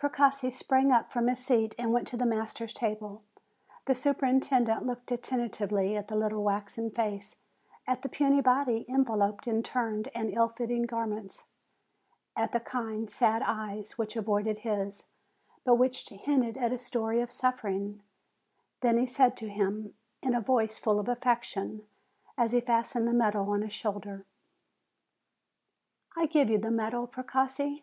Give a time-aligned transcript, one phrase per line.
[0.00, 3.22] Precossi sprang up from his seat and went to the master's table.
[3.84, 7.36] The superintendent looked attentively at the little waxen face,
[7.86, 11.48] at the puny body enveloped in turned and ill fitting garments,
[12.34, 15.04] at the kind, sad eyes, which avoided his,
[15.64, 18.00] but which hinted at a story of suffering;
[18.80, 19.92] then he said to him,
[20.22, 21.86] in a voice full of affection,
[22.38, 24.24] as he fastened the medal on his shoulder;
[24.88, 27.82] * 116 A MEDAL WELL BESTOWED 117 "I give you the medal, Precossi.